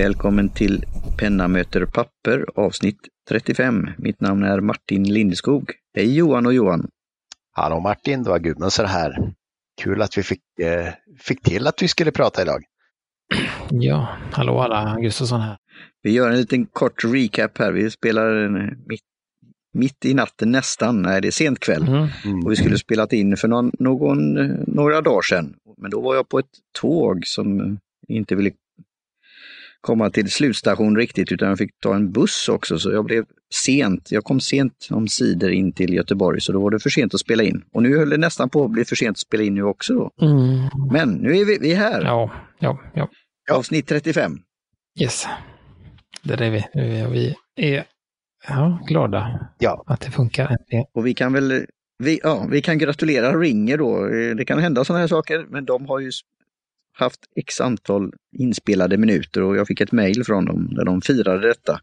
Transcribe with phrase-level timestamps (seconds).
[0.00, 0.84] Välkommen till
[1.18, 2.98] Penna möter papper avsnitt
[3.28, 3.90] 35.
[3.98, 5.72] Mitt namn är Martin Lindeskog.
[5.94, 6.88] Hej Johan och Johan!
[7.52, 9.32] Hallå Martin, det var Gudmundsson här.
[9.82, 12.64] Kul att vi fick, eh, fick till att vi skulle prata idag.
[13.70, 15.56] Ja, hallå alla, Gustafsson här.
[16.02, 17.72] Vi gör en liten kort recap här.
[17.72, 18.50] Vi spelar
[18.88, 19.04] mitt,
[19.72, 21.88] mitt i natten nästan, nej det är sent kväll.
[21.88, 22.08] Mm.
[22.24, 22.44] Mm.
[22.44, 24.34] Och vi skulle spelat in för någon, någon,
[24.66, 25.54] några dagar sedan.
[25.76, 27.78] Men då var jag på ett tåg som
[28.08, 28.50] inte ville
[29.80, 34.08] komma till slutstation riktigt utan jag fick ta en buss också så jag blev sent.
[34.12, 37.20] Jag kom sent om sidor in till Göteborg så då var det för sent att
[37.20, 37.64] spela in.
[37.72, 39.94] Och nu höll det nästan på att bli för sent att spela in nu också.
[39.94, 40.10] Då.
[40.22, 40.68] Mm.
[40.92, 43.08] Men nu är vi, vi är här, Ja, ja, ja.
[43.52, 44.38] avsnitt 35.
[45.00, 45.26] Yes.
[46.22, 46.64] Där är vi.
[47.54, 47.84] Vi är
[48.48, 49.84] ja, glada Ja.
[49.86, 50.56] att det funkar.
[50.94, 51.66] Och vi kan väl
[51.98, 54.06] vi, ja, vi kan gratulera Ringer då.
[54.34, 56.10] Det kan hända sådana här saker, men de har ju
[57.00, 61.48] haft x antal inspelade minuter och jag fick ett mejl från dem där de firade
[61.48, 61.80] detta.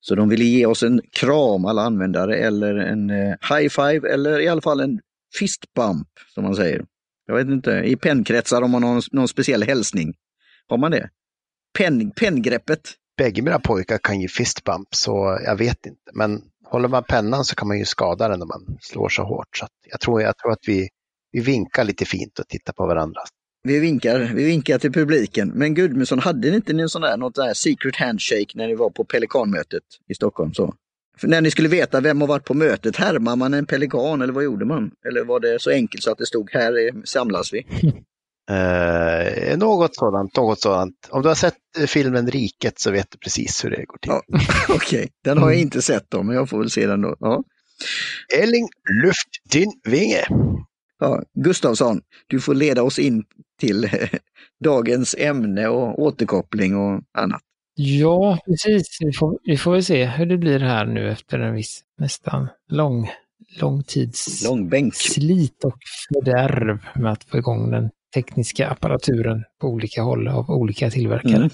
[0.00, 4.40] Så de ville ge oss en kram alla användare eller en eh, high five eller
[4.40, 5.00] i alla fall en
[5.38, 6.84] fist bump som man säger.
[7.26, 10.14] Jag vet inte, i pennkretsar om man har någon, någon speciell hälsning.
[10.68, 11.08] Har man det?
[11.78, 12.92] Pen, penngreppet?
[13.18, 16.10] Bägge mina pojkar kan ju fist bump, så jag vet inte.
[16.12, 19.56] Men håller man pennan så kan man ju skada den när man slår så hårt.
[19.56, 20.88] Så att jag, tror, jag tror att vi,
[21.32, 23.20] vi vinkar lite fint och tittar på varandra.
[23.66, 25.48] Vi vinkar, vi vinkar till publiken.
[25.54, 28.90] Men Gudmundsson, hade ni inte en sån där, något där secret handshake när ni var
[28.90, 30.54] på Pelikanmötet i Stockholm?
[30.54, 30.74] Så?
[31.18, 34.32] För när ni skulle veta vem har varit på mötet, härmar man en pelikan eller
[34.32, 34.90] vad gjorde man?
[35.08, 37.66] Eller var det så enkelt så att det stod här är- samlas vi?
[38.50, 40.94] Eh, något sådant, något sådant.
[41.10, 41.54] Om du har sett
[41.86, 44.10] filmen Riket så vet du precis hur det går till.
[44.12, 44.22] Ja.
[44.74, 47.16] Okej, den har jag inte sett då, men jag får väl se den då.
[47.20, 47.42] Ja.
[48.38, 48.68] Elling,
[49.04, 50.24] luft din vinge.
[50.98, 53.24] Ja, Gustavsson, du får leda oss in
[53.60, 53.88] till
[54.64, 57.40] dagens ämne och återkoppling och annat.
[57.76, 58.98] Ja, precis.
[59.00, 62.48] Vi får, vi får väl se hur det blir här nu efter en viss nästan
[62.68, 63.10] lång,
[63.60, 64.94] lång tids Långbänk.
[64.94, 65.78] slit och
[66.08, 71.36] fördärv med att få igång den tekniska apparaturen på olika håll av olika tillverkare.
[71.36, 71.50] Mm.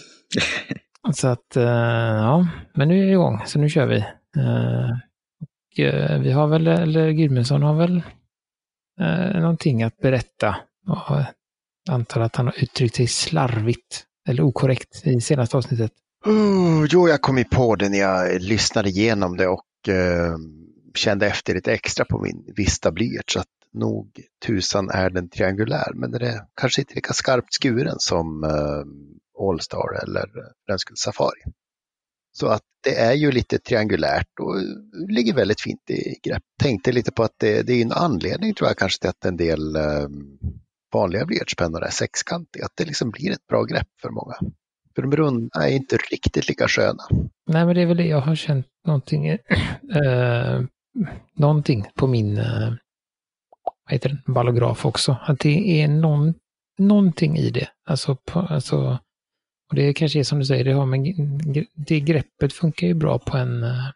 [1.14, 3.96] Så att, eh, ja, men nu är det igång, så nu kör vi.
[4.36, 4.90] Eh,
[5.40, 8.02] och, eh, vi har väl, eller Gudmundsson har väl
[9.00, 10.56] eh, någonting att berätta.
[10.88, 11.16] Och
[11.86, 15.92] jag antar att han har uttryckt sig slarvigt eller okorrekt i senaste avsnittet.
[16.26, 20.36] Oh, jo, jag kom ju på det när jag lyssnade igenom det och eh,
[20.94, 23.30] kände efter lite extra på min Vista blyert.
[23.30, 27.96] Så att nog tusan är den triangulär, men den är kanske inte lika skarpt skuren
[27.98, 31.40] som eh, Allstar eller för den skull Safari.
[32.32, 34.56] Så att det är ju lite triangulärt och
[35.08, 36.42] ligger väldigt fint i grepp.
[36.62, 39.36] Tänkte lite på att det, det är en anledning tror jag kanske till att en
[39.36, 40.08] del eh,
[40.92, 42.64] vanliga blyertspennor är sexkantiga.
[42.64, 44.34] Att det liksom blir ett bra grepp för många.
[44.94, 47.02] För de runda är inte riktigt lika sköna.
[47.46, 49.28] Nej, men det är väl det jag har känt någonting,
[49.94, 50.60] eh,
[51.34, 52.72] någonting på min, eh,
[53.84, 55.16] vad heter den, ballograf också.
[55.22, 56.34] Att det är någon,
[56.78, 57.68] någonting i det.
[57.86, 58.98] Alltså, på, alltså,
[59.70, 61.14] och det kanske är som du säger, det, har med,
[61.74, 63.90] det greppet funkar ju bra på en uh,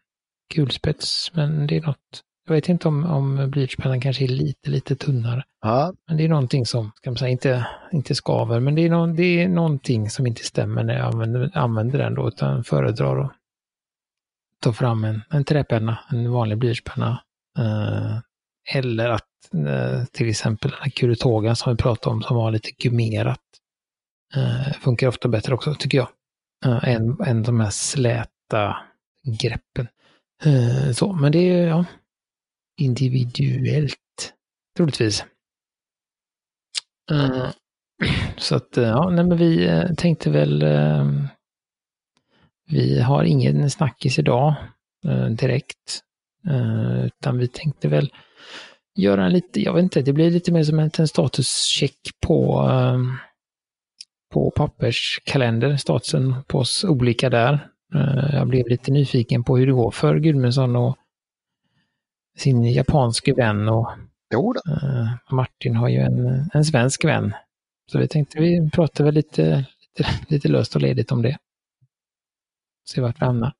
[0.53, 4.95] kulspets, men det är något, jag vet inte om, om blyertspennan kanske är lite, lite
[4.95, 5.43] tunnare.
[5.61, 8.89] Ja, Men det är någonting som, ska man säga, inte, inte skaver, men det är,
[8.89, 13.25] någon, det är någonting som inte stämmer när jag använder, använder den då, utan föredrar
[13.25, 13.31] att
[14.61, 17.21] ta fram en, en träpenna, en vanlig blyertspenna.
[17.59, 18.17] Eh,
[18.73, 22.71] eller att eh, till exempel den här Kuritogan som vi pratade om som var lite
[22.71, 23.39] gummerat.
[24.35, 26.07] Eh, funkar ofta bättre också, tycker jag.
[26.65, 28.77] Eh, än, än de här släta
[29.41, 29.87] greppen.
[30.43, 31.85] Eh, så, men det är ja,
[32.81, 34.33] individuellt,
[34.77, 35.25] troligtvis.
[37.11, 37.49] Eh,
[38.37, 41.11] så att, eh, ja, nej, men vi eh, tänkte väl, eh,
[42.69, 44.55] vi har ingen snackis idag
[45.07, 46.01] eh, direkt,
[46.47, 48.11] eh, utan vi tänkte väl
[48.95, 52.69] göra en lite, jag vet inte, det blir lite mer som en, en statuscheck på,
[52.69, 52.99] eh,
[54.35, 57.69] på papperskalender, statusen på oss olika där.
[57.95, 60.97] Eh, jag blev lite nyfiken på hur det går för Gudmundsson och
[62.37, 63.89] sin japanske vän och.
[64.33, 67.33] Eh, Martin har ju en, en svensk vän.
[67.91, 69.65] Så vi tänkte vi pratar väl lite,
[69.97, 71.37] lite, lite löst och ledigt om det.
[72.89, 73.53] Se vart vi hamnar.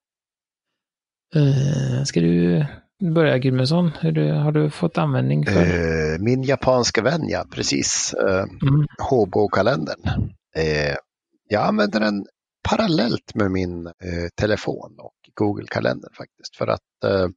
[1.36, 2.66] Eh, ska du
[3.14, 3.92] börja Gudmundsson?
[4.44, 8.14] Har du fått användning för min japanska vän, ja, precis.
[8.14, 8.88] Eh, mm.
[9.10, 10.32] Hobo-kalendern.
[10.56, 10.96] Eh,
[11.48, 12.26] jag använder den
[12.70, 16.56] parallellt med min eh, telefon och Google-kalendern faktiskt.
[16.56, 17.28] För att eh,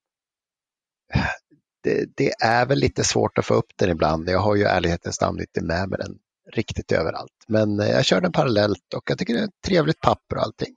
[1.82, 4.28] det, det är väl lite svårt att få upp den ibland.
[4.28, 6.18] Jag har ju ärlighetens namn inte med mig den
[6.52, 7.44] riktigt överallt.
[7.48, 10.42] Men eh, jag kör den parallellt och jag tycker det är ett trevligt papper och
[10.42, 10.74] allting.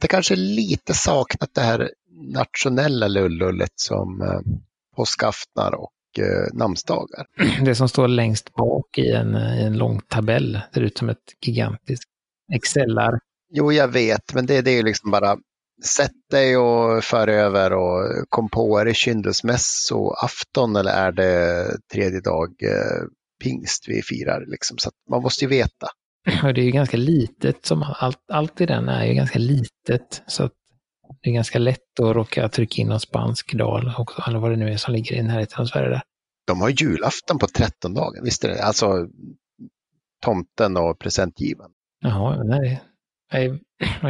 [0.00, 4.40] det kanske är lite saknat det här nationella lullullet som eh,
[4.96, 7.26] påskaftnar och eh, namnsdagar.
[7.64, 11.24] Det som står längst bak i en, i en lång tabell ser ut som ett
[11.46, 12.10] gigantiskt
[12.54, 13.18] Excelar.
[13.52, 15.36] Jo, jag vet, men det, det är ju liksom bara
[15.84, 22.20] sätt dig och för över och kom på, är det kyndelsmässoafton eller är det tredje
[22.20, 23.06] dag eh,
[23.44, 24.44] pingst vi firar?
[24.46, 24.78] Liksom.
[24.78, 25.86] Så man måste ju veta.
[26.44, 30.22] Och det är ju ganska litet, som allt, allt i den är ju ganska litet.
[30.26, 30.52] Så att
[31.22, 34.56] det är ganska lätt att råka trycka in någon spansk dal också, eller vad det
[34.56, 35.88] nu är som ligger i närheten av Sverige.
[35.88, 36.02] Där.
[36.46, 38.64] De har julafton på trettondagen, visst är det?
[38.64, 39.06] Alltså
[40.22, 41.70] tomten och presentgivaren.
[42.00, 42.82] Jaha, nej.
[43.30, 43.44] Jag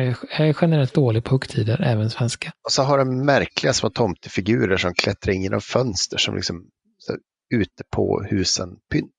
[0.07, 2.53] är, jag är generellt dålig på högtider, även svenska.
[2.65, 7.17] Och så har de märkliga små tomtefigurer som klättrar in genom fönster som liksom så,
[7.55, 9.13] ute på husen pynt.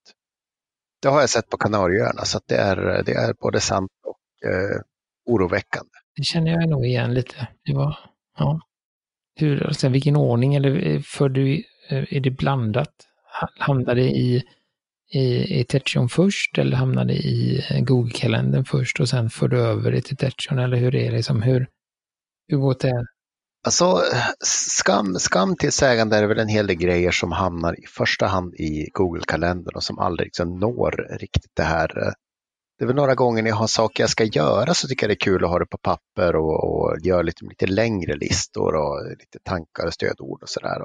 [1.02, 4.80] Det har jag sett på Kanarieöarna så det, är, det är både sant och eh,
[5.26, 5.90] oroväckande.
[6.18, 7.48] Det känner jag nog igen lite.
[7.64, 7.98] Det var,
[8.38, 8.60] ja.
[9.34, 11.54] Hur, alltså, vilken ordning, eller eh, för du,
[11.88, 12.92] eh, är det blandat?
[13.58, 14.42] Hamnade det i
[15.10, 19.58] i, i Techion först eller hamnade det i eh, Google-kalendern först och sen för du
[19.58, 21.16] över det till Techion eller hur är det?
[21.16, 21.66] Liksom, hur,
[22.48, 23.06] hur går det?
[23.64, 24.02] Alltså,
[24.44, 28.26] skam, skam till sägande är det väl en hel del grejer som hamnar i första
[28.26, 32.12] hand i Google-kalendern och som aldrig liksom når riktigt det här.
[32.78, 35.10] Det är väl några gånger när jag har saker jag ska göra så tycker jag
[35.10, 38.74] det är kul att ha det på papper och, och göra lite, lite längre listor
[38.74, 40.84] och lite tankar och stödord och sådär.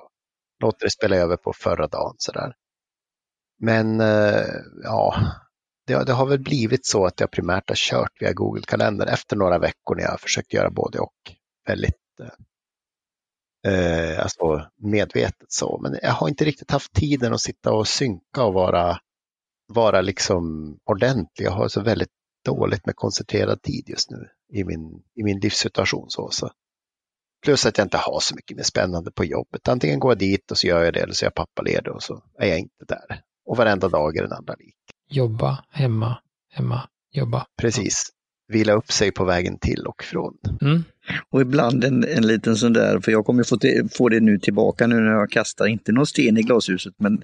[0.59, 2.53] Låter det spela över på förra dagen sådär.
[3.59, 4.45] Men eh,
[4.83, 5.15] ja,
[5.87, 9.59] det, det, har väl blivit så att jag primärt har kört via Google-kalendern efter några
[9.59, 11.13] veckor när jag har försökt göra både och.
[11.67, 12.19] Väldigt
[13.65, 15.79] eh, eh alltså medvetet så.
[15.83, 18.97] Men jag har inte riktigt haft tiden att sitta och synka och vara,
[19.73, 21.45] vara liksom ordentlig.
[21.45, 22.09] Jag har så väldigt
[22.45, 26.05] dåligt med koncentrerad tid just nu i min, i min livssituation.
[26.09, 26.49] Så, så.
[27.43, 29.67] Plus att jag inte har så mycket mer spännande på jobbet.
[29.67, 32.03] Antingen går jag dit och så gör jag det eller så är jag pappaledig och
[32.03, 33.21] så är jag inte där.
[33.45, 34.75] Och varenda dag är den andra lik.
[35.09, 36.17] Jobba, hemma,
[36.49, 37.47] hemma, jobba.
[37.57, 38.09] Precis.
[38.53, 40.33] Vila upp sig på vägen till och från.
[40.61, 40.83] Mm.
[41.29, 43.57] Och ibland en, en liten sån där, för jag kommer få,
[43.97, 47.23] få det nu tillbaka nu när jag kastar, inte någon sten i glashuset, men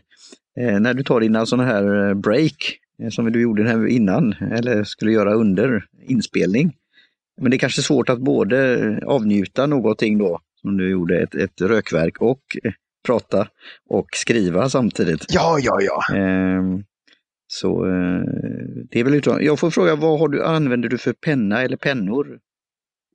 [0.59, 4.33] eh, när du tar dina sådana här eh, break, eh, som du gjorde här innan,
[4.33, 6.75] eller skulle göra under inspelning.
[7.41, 11.61] Men det är kanske svårt att både avnjuta någonting då, som du gjorde, ett, ett
[11.61, 12.71] rökverk, och eh,
[13.05, 13.47] prata
[13.89, 15.25] och skriva samtidigt.
[15.29, 16.15] Ja, ja, ja.
[16.17, 16.63] Eh,
[17.51, 18.21] så eh,
[18.91, 19.45] det är väl utmaning.
[19.45, 22.39] Jag får fråga, vad har du, använder du för penna eller pennor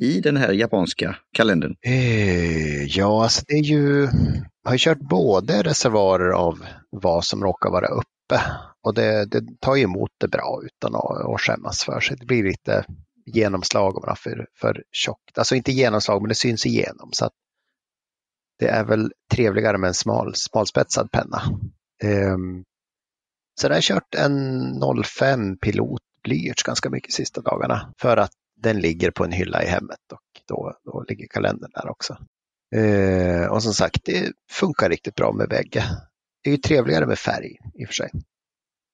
[0.03, 1.77] i den här japanska kalendern?
[1.87, 4.09] Eh, ja, alltså det är ju,
[4.63, 8.41] jag har kört både reservoarer av vad som råkar vara uppe
[8.83, 12.17] och det, det tar emot det bra utan att, att skämmas för sig.
[12.17, 12.85] Det blir lite
[13.27, 15.39] genomslag om man har för, för tjockt.
[15.39, 17.11] Alltså inte genomslag, men det syns igenom.
[17.13, 17.33] Så att
[18.59, 21.43] det är väl trevligare med en smal, smalspetsad penna.
[22.05, 22.65] Um,
[23.61, 28.81] så jag har kört en 05 pilot blyerts ganska mycket sista dagarna för att den
[28.81, 32.17] ligger på en hylla i hemmet och då, då ligger kalendern där också.
[32.77, 35.85] Eh, och som sagt, det funkar riktigt bra med bägge.
[36.43, 38.11] Det är ju trevligare med färg i och för sig.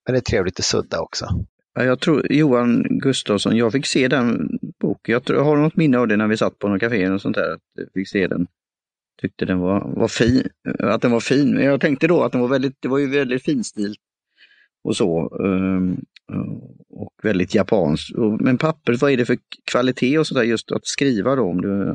[0.07, 1.29] Men det är trevligt att sudda också.
[1.75, 5.13] Jag tror Johan Gustafsson, jag fick se den boken.
[5.13, 7.21] Jag, tror, jag har något minne av det när vi satt på något café och
[7.21, 7.53] sånt där.
[7.53, 8.47] Att jag fick se den
[9.21, 10.49] tyckte den var, var fin.
[10.79, 11.55] Att den var fin.
[11.55, 13.99] Men jag tänkte då att den var väldigt, det var ju väldigt finstilt
[14.83, 15.39] och så.
[15.45, 16.01] Ehm,
[16.33, 18.17] eh, och väldigt japanskt.
[18.41, 19.39] Men pappret, vad är det för
[19.71, 21.43] kvalitet och sådär just att skriva då?
[21.43, 21.95] Om du,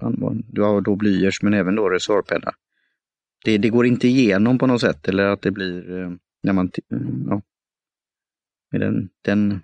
[0.52, 2.52] du har då blyerts men även då resårpenna.
[3.46, 6.12] Det, det går inte igenom på något sätt eller att det blir eh,
[6.44, 6.98] när man, eh,
[7.30, 7.42] ja,
[8.72, 9.62] med den, den,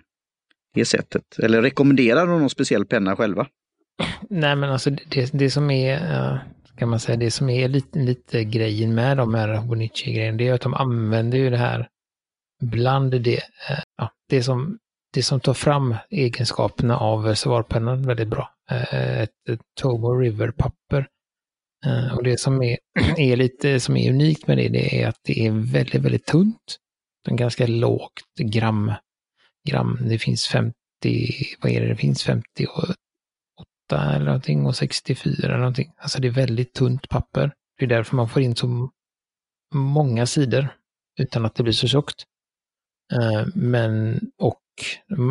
[0.74, 1.38] det sättet.
[1.38, 3.46] Eller rekommenderar de någon speciell penna själva?
[4.30, 5.98] Nej men alltså det, det som är
[6.76, 10.54] kan man säga, det som är lite, lite grejen med de här Bonici-grejerna, det är
[10.54, 11.88] att de använder ju det här
[12.62, 14.78] bland det, eh, ja, det som,
[15.12, 18.50] det som tar fram egenskaperna av reservoarpennan väldigt bra.
[18.70, 21.08] Eh, ett, ett Togo River-papper.
[21.86, 22.78] Eh, och det som är,
[23.16, 26.78] är lite, som är unikt med det, det är att det är väldigt, väldigt tunt.
[27.24, 28.92] Det är ganska lågt gram,
[29.68, 30.74] gram, det finns 50,
[31.62, 32.84] vad är det, det finns 50 och
[33.92, 35.92] eller någonting och 64 eller någonting.
[35.96, 37.52] Alltså det är väldigt tunt papper.
[37.78, 38.90] Det är därför man får in så
[39.74, 40.68] många sidor
[41.20, 42.24] utan att det blir så tjockt.
[43.12, 44.58] Eh, men, och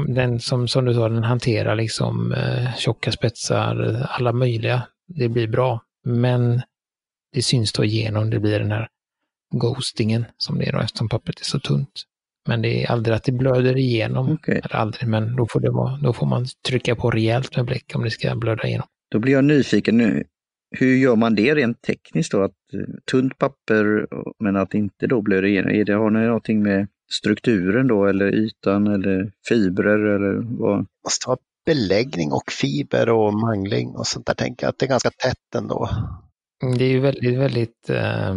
[0.07, 4.83] den som, som du sa, den hanterar liksom eh, tjocka spetsar, alla möjliga.
[5.07, 5.81] Det blir bra.
[6.05, 6.61] Men
[7.33, 8.88] det syns då igenom, det blir den här
[9.55, 12.03] ghostingen som det är då eftersom pappret är så tunt.
[12.47, 14.31] Men det är aldrig att det blöder igenom.
[14.31, 14.55] Okay.
[14.55, 17.91] Eller aldrig, men då får, det vara, då får man trycka på rejält med bläck
[17.95, 18.88] om det ska blöda igenom.
[19.11, 20.23] Då blir jag nyfiken nu.
[20.77, 22.43] Hur gör man det rent tekniskt då?
[22.43, 22.79] Att eh,
[23.11, 24.07] tunt papper
[24.39, 25.71] men att inte då blöder igenom?
[25.71, 30.80] Är det, har ni någonting med strukturen då eller ytan eller fibrer eller vad?
[30.80, 34.86] Det måste vara beläggning och fiber och mangling och sånt där tänker jag att det
[34.86, 35.89] är ganska tätt ändå.
[36.63, 38.36] Mm, det är ju väldigt, väldigt eh,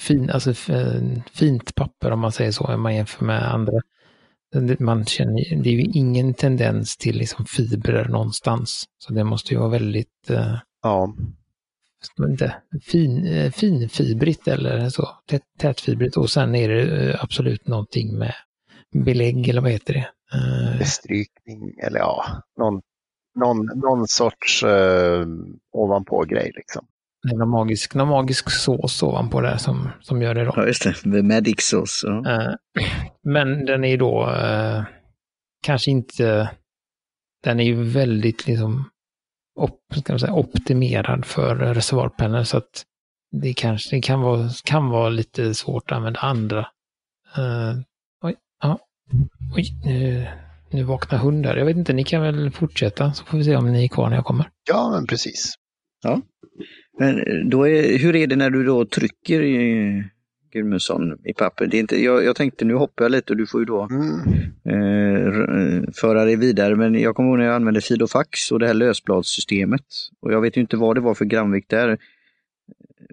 [0.00, 0.54] fin, alltså,
[1.32, 3.80] fint papper om man säger så, om man jämför med andra.
[4.78, 8.84] Man känner, det är ju ingen tendens till liksom fibrer någonstans.
[8.98, 11.14] Så det måste ju vara väldigt eh, ja.
[12.18, 16.16] Inte, fin, eh, finfibrigt eller så, tät, tätfibrigt.
[16.16, 18.34] Och sen är det eh, absolut någonting med
[19.04, 20.08] belägg eller vad heter det?
[20.34, 22.80] Eh, Bestrykning eller ja, någon,
[23.38, 25.26] någon, någon sorts uh,
[25.72, 26.86] ovanpå-grej liksom.
[27.32, 30.52] Någon magisk, någon magisk sås ovanpå det som, som gör det då.
[30.56, 30.92] Ja, just det.
[30.92, 32.06] The Magic Sauce.
[32.06, 32.56] Ja.
[33.22, 34.84] Men den är då uh,
[35.62, 36.50] kanske inte...
[37.42, 38.90] Den är ju väldigt liksom
[39.56, 42.84] op, ska man säga, optimerad för reservoarpennor så att
[43.32, 46.58] det kanske det kan, vara, kan vara lite svårt att använda andra.
[47.38, 47.80] Uh,
[48.22, 48.78] oj, ja.
[49.56, 50.26] Oj, nu,
[50.70, 51.56] nu vaknar hundar.
[51.56, 54.08] Jag vet inte, ni kan väl fortsätta så får vi se om ni är kvar
[54.08, 54.50] när jag kommer.
[54.68, 55.54] Ja, men precis.
[56.02, 56.20] Ja.
[56.98, 60.04] Men då är, hur är det när du då trycker i
[60.52, 61.66] Gudmundsson i papper?
[61.66, 63.88] Det är inte, jag, jag tänkte nu hoppar jag lite och du får ju då
[63.90, 64.02] mm.
[64.64, 66.76] eh, föra dig vidare.
[66.76, 69.84] Men jag kommer ihåg när jag använde Filofax och det här lösbladssystemet.
[70.20, 71.98] Och jag vet ju inte vad det var för gramvikt där.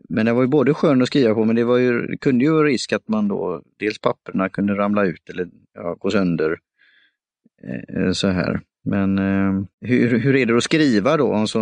[0.09, 2.45] Men det var ju både skön att skriva på men det, var ju, det kunde
[2.45, 6.57] ju vara risk att man då, dels papperna kunde ramla ut eller ja, gå sönder.
[7.63, 8.61] Eh, så här.
[8.85, 11.33] Men eh, hur, hur är det att skriva då?
[11.33, 11.59] Alltså,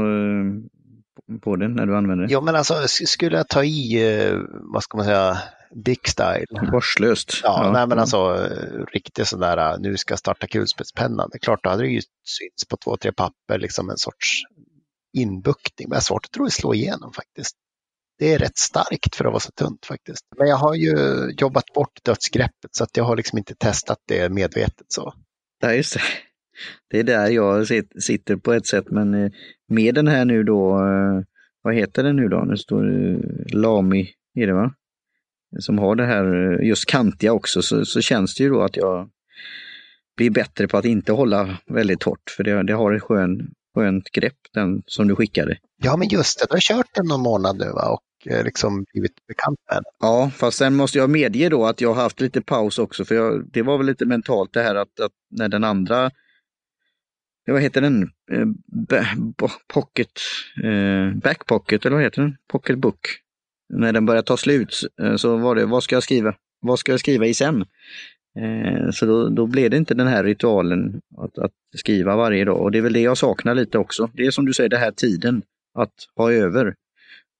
[1.41, 2.34] på den när du använder den?
[2.34, 5.38] Jo men alltså skulle jag ta i, eh, vad ska man säga,
[5.84, 6.46] Dick style.
[6.72, 7.39] Vårdslöst.
[7.44, 8.50] Ja, ja, nej men alltså
[8.94, 11.29] riktigt sån där, nu ska jag starta kulspetspennan.
[11.32, 14.41] Det är klart, då hade det ju synts på två, tre papper, liksom en sorts
[15.17, 15.89] inbuktning.
[15.89, 17.55] Men jag har svårt att tro att slå igenom faktiskt
[18.17, 20.25] det är rätt starkt för att vara så tunt faktiskt.
[20.38, 20.96] Men jag har ju
[21.38, 25.13] jobbat bort dödsgreppet så att jag har liksom inte testat det medvetet så.
[25.62, 26.01] Ja, just det.
[26.89, 27.67] Det är där jag
[28.03, 29.32] sitter på ett sätt, men eh,
[29.67, 31.24] med den här nu då, eh,
[31.62, 32.38] vad heter den nu då?
[32.38, 33.20] Nu står det
[33.58, 34.74] Lami, är det va?
[35.60, 38.78] Som har det här eh, just kantiga också, så, så känns det ju då att
[38.78, 39.10] jag
[40.18, 44.12] blir bättre på att inte hålla väldigt hårt, för det, det har ett skön, skönt
[44.12, 45.58] grepp, den som du skickade.
[45.84, 47.90] Ja, men just det, du har kört den någon månad nu va?
[47.90, 49.84] och eh, liksom blivit bekant med den.
[50.00, 53.16] Ja, fast sen måste jag medge då att jag har haft lite paus också, för
[53.16, 56.12] jag, det var väl lite mentalt det här att, att när den andra
[57.48, 58.04] vad heter den?
[58.32, 58.48] Eh,
[59.74, 60.12] pocket,
[60.64, 62.38] eh, backpocket eller vad heter den?
[62.52, 63.00] Pocketbook.
[63.74, 66.36] När den började ta slut eh, så var det, vad ska jag skriva?
[66.62, 67.66] Vad ska jag skriva i sen?
[68.40, 72.62] Eh, så då, då blev det inte den här ritualen att, att, skriva varje dag
[72.62, 74.10] och det är väl det jag saknar lite också.
[74.14, 75.42] Det är som du säger, det här tiden
[75.74, 76.76] att ha över.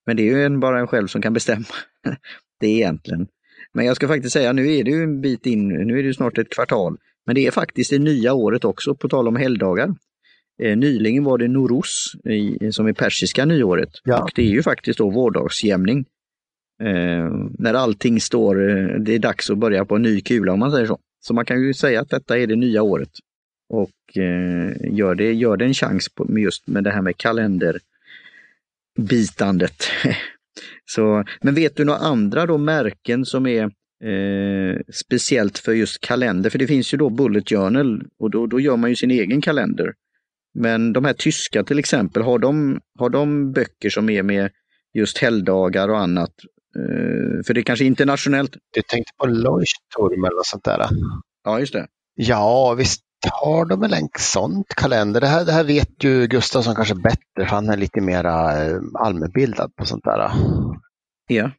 [0.05, 1.65] Men det är ju en, bara en själv som kan bestämma
[2.60, 3.27] det egentligen.
[3.74, 6.13] Men jag ska faktiskt säga, nu är det ju en bit in, nu är det
[6.13, 6.98] snart ett kvartal.
[7.25, 9.96] Men det är faktiskt det nya året också, på tal om helgdagar.
[10.62, 12.12] Eh, nyligen var det Norus,
[12.72, 13.89] som är persiska nyåret.
[14.03, 14.24] Ja.
[14.24, 16.05] Och det är ju faktiskt då vårdagsjämning.
[16.84, 17.29] Eh,
[17.60, 20.72] när allting står, eh, det är dags att börja på en ny kula om man
[20.72, 21.00] säger så.
[21.20, 23.12] Så man kan ju säga att detta är det nya året.
[23.70, 29.84] Och eh, gör, det, gör det en chans på, just med det här med kalenderbitandet.
[30.86, 33.63] så, men vet du några andra då märken som är
[34.03, 36.50] eh, speciellt för just kalender?
[36.50, 39.41] För det finns ju då Bullet Journal och då, då gör man ju sin egen
[39.41, 39.94] kalender.
[40.53, 44.51] Men de här tyska till exempel, har de, har de böcker som är med
[44.94, 46.34] just helgdagar och annat
[47.46, 48.51] för det är kanske internationellt.
[48.74, 50.89] Du tänkte på Leuchtturm eller något sånt där?
[51.44, 51.88] Ja, just det.
[52.15, 53.01] Ja, visst
[53.32, 55.22] har de väl en sån kalender.
[55.22, 58.82] Det här, det här vet ju Gustafsson kanske bättre, för han är lite mer uh,
[58.94, 60.32] allmänbildad på sånt där.
[61.27, 61.51] Ja.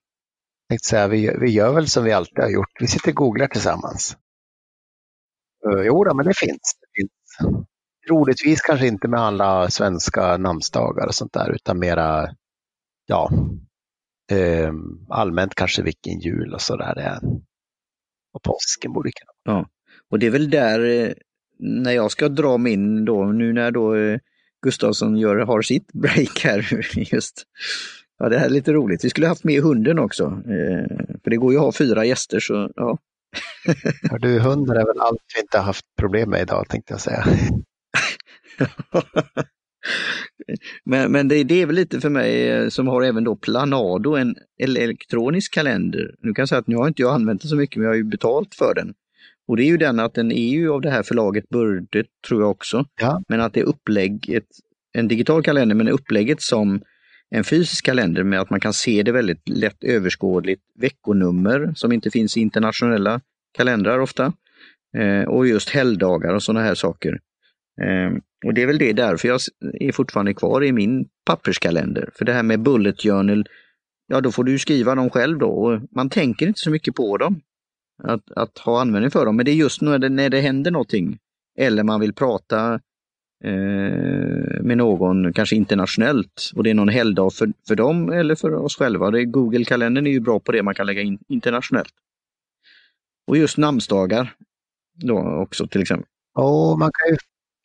[0.69, 2.81] Jag säga, vi, vi gör väl som vi alltid har gjort.
[2.81, 4.17] Vi sitter och googlar tillsammans.
[5.67, 6.79] Uh, jo, då, men det finns.
[6.81, 7.57] det finns.
[8.09, 12.29] Troligtvis kanske inte med alla svenska namnsdagar och sånt där, utan mera
[13.07, 13.31] ja,
[14.31, 14.73] eh,
[15.09, 17.21] allmänt kanske vilken jul och sådär är.
[18.33, 19.69] Och påsken borde kunna Ja,
[20.11, 21.13] och det är väl där eh,
[21.59, 24.19] när jag ska dra min då, nu när då eh,
[24.63, 27.43] Gustavsson gör, har sitt break här just.
[28.19, 29.05] Ja, det här är lite roligt.
[29.05, 30.25] Vi skulle haft med hunden också.
[30.25, 32.99] Eh, för det går ju att ha fyra gäster så ja.
[34.03, 37.25] ja du, hunden är väl allt vi inte haft problem med idag tänkte jag säga.
[40.85, 44.17] men, men det, det, är väl lite för mig eh, som har även då Planado,
[44.17, 46.15] en elektronisk kalender.
[46.23, 47.91] Nu kan jag säga att nu har inte jag använt den så mycket, men jag
[47.91, 48.95] har ju betalt för den.
[49.49, 52.43] Och det är ju den att den är ju av det här förlaget Burde, tror
[52.43, 52.85] jag också.
[53.01, 53.23] Ja.
[53.29, 54.49] Men att det är upplägg, ett,
[54.93, 56.81] en digital kalender men upplägget som
[57.31, 62.11] en fysisk kalender med att man kan se det väldigt lätt överskådligt veckonummer som inte
[62.11, 63.21] finns i internationella
[63.57, 64.33] kalendrar ofta.
[64.97, 67.19] Eh, och just helgdagar och sådana här saker.
[67.83, 69.41] Eh, och det är väl det därför jag
[69.81, 72.11] är fortfarande kvar i min papperskalender.
[72.15, 73.45] För det här med bullet journal,
[74.07, 77.17] ja då får du skriva dem själv då och man tänker inte så mycket på
[77.17, 77.41] dem.
[78.03, 80.71] Att, att ha användning för dem, men det är just när det, när det händer
[80.71, 81.19] någonting
[81.59, 82.81] eller man vill prata
[83.45, 88.55] eh, med någon, kanske internationellt, och det är någon helgdag för, för dem eller för
[88.55, 89.11] oss själva.
[89.11, 91.93] Det Google-kalendern är ju bra på det, man kan lägga in internationellt.
[93.27, 94.35] Och just namnsdagar
[94.95, 96.09] då också till exempel.
[96.35, 97.17] Ja, man kan ju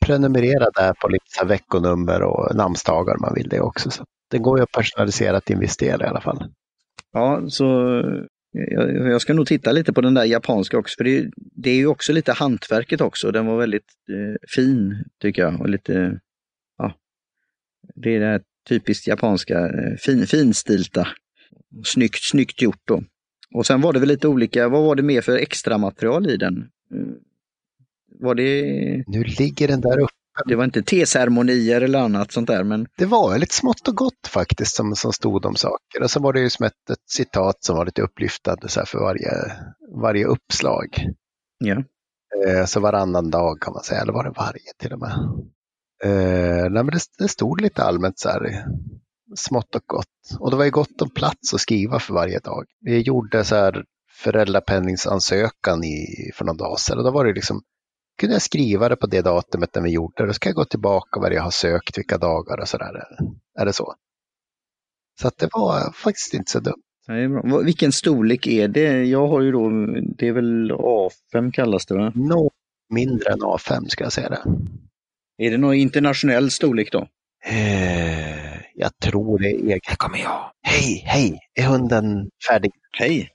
[0.02, 3.90] prenumerera där på lite så veckonummer och namnsdagar om man vill det också.
[3.90, 6.44] Så det går ju att personalisera till en viss del i alla fall.
[7.12, 7.64] Ja, så
[8.52, 11.76] jag, jag ska nog titta lite på den där japanska också, för det, det är
[11.76, 13.30] ju också lite hantverket också.
[13.30, 15.60] Den var väldigt eh, fin tycker jag.
[15.60, 16.20] Och lite,
[16.78, 16.94] ja,
[17.94, 21.08] det är det här typiskt japanska, eh, fin, finstilta.
[21.84, 23.02] Snyggt, snyggt gjort då.
[23.54, 26.36] Och sen var det väl lite olika, vad var det mer för extra material i
[26.36, 26.68] den?
[28.22, 28.62] Var det...
[29.06, 30.12] Nu ligger den där uppe.
[30.46, 32.86] Det var inte teceremonier eller annat sånt där, men...
[32.96, 36.02] Det var lite smått och gott faktiskt som, som stod om saker.
[36.02, 38.98] Och så var det ju som ett, ett citat som var lite upplyftande så för
[38.98, 39.30] varje,
[40.02, 41.06] varje uppslag.
[41.58, 41.84] Ja.
[42.46, 45.12] Eh, så varannan dag kan man säga, eller var det varje till och med.
[46.04, 48.64] Eh, nej, men det, det stod lite allmänt så här
[49.36, 50.38] smått och gott.
[50.40, 52.64] Och det var ju gott om plats att skriva för varje dag.
[52.80, 53.84] Vi gjorde så här
[54.22, 57.62] föräldrapenningsansökan i, för någon dag sedan och då var det liksom
[58.18, 60.26] kunde jag skriva det på det datumet när vi gjorde det.
[60.26, 62.92] Då ska jag gå tillbaka vad jag har sökt, vilka dagar och sådär.
[63.58, 63.94] Är det så?
[65.20, 66.82] Så att det var faktiskt inte så dumt.
[67.06, 67.58] Det är bra.
[67.58, 69.04] Vilken storlek är det?
[69.04, 69.70] Jag har ju då,
[70.18, 72.12] det är väl A5 kallas det va?
[72.14, 72.52] Något
[72.90, 74.42] mindre än A5 ska jag säga det.
[75.38, 77.08] Är det någon internationell storlek då?
[77.46, 79.80] Eh, jag tror det är.
[79.82, 80.50] Här kommer jag.
[80.62, 81.38] Hej, hej!
[81.54, 82.70] Är hunden färdig?
[82.98, 83.28] Hej!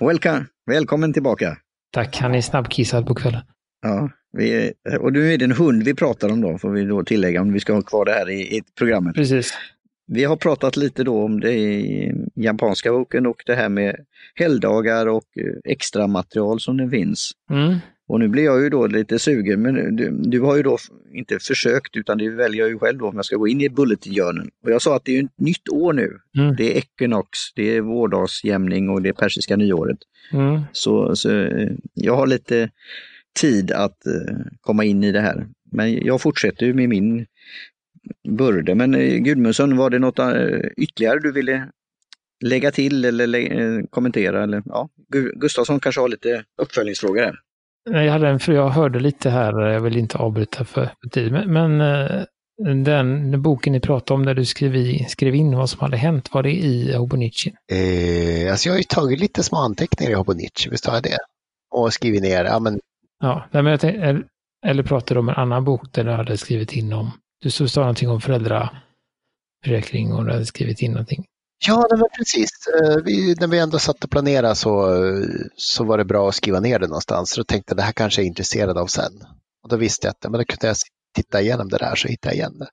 [0.00, 0.46] Welcome!
[0.66, 1.56] Välkommen tillbaka!
[1.92, 3.42] Tack, han är snabbkissad på kvällen.
[3.84, 7.04] Ja, vi, och nu är det en hund vi pratar om då, får vi då
[7.04, 9.14] tillägga om vi ska ha kvar det här i, i programmet.
[9.14, 9.54] Precis.
[10.06, 13.96] Vi har pratat lite då om det i japanska boken och det här med
[14.34, 15.24] helgdagar och
[15.64, 17.30] extra material som det finns.
[17.50, 17.74] Mm.
[18.08, 20.78] Och nu blir jag ju då lite sugen, men du, du har ju då
[21.12, 23.68] inte försökt utan det väljer jag ju själv då om jag ska gå in i
[23.68, 24.50] bulletjournalen.
[24.64, 26.18] Och jag sa att det är ett nytt år nu.
[26.38, 26.56] Mm.
[26.56, 29.98] Det är equinox, det är vårdagsjämning och det är persiska nyåret.
[30.32, 30.60] Mm.
[30.72, 31.48] Så, så
[31.94, 32.70] jag har lite
[33.40, 35.46] tid att uh, komma in i det här.
[35.70, 37.26] Men jag fortsätter med min
[38.28, 38.74] börde.
[38.74, 41.68] Men uh, Gudmundsson, var det något uh, ytterligare du ville
[42.44, 44.42] lägga till eller lä kommentera?
[44.42, 44.88] Eller, ja,
[45.34, 47.34] Gustafsson kanske har lite uppföljningsfrågor här.
[48.04, 51.52] Jag, hade en, för jag hörde lite här, jag vill inte avbryta för tid, men,
[51.52, 51.78] men
[52.56, 55.96] den, den, boken ni pratade om där du skrev, i, skrev in vad som hade
[55.96, 57.54] hänt, var det i Hobonichi?
[57.72, 61.18] Eh, alltså jag har ju tagit lite små anteckningar i Hobonichi, visst har jag det?
[61.70, 62.80] Och skrivit ner, ja men
[63.20, 64.22] Ja, men jag tänkte,
[64.66, 67.80] eller pratade du om en annan bok där du hade skrivit in om, du sa
[67.80, 71.24] någonting om föräldraförsäkring och du hade skrivit in någonting.
[71.66, 72.50] Ja, det var precis.
[72.66, 75.24] Eh, vi, när vi ändå satt och planerade så, eh,
[75.56, 77.30] så var det bra att skriva ner det någonstans.
[77.30, 79.12] Så då tänkte jag det här kanske jag är intresserad av sen.
[79.62, 80.76] Och då visste jag att men då kunde jag
[81.14, 82.68] titta igenom det där så hittade jag igen det.